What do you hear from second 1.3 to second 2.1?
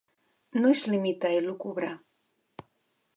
a elucubrar.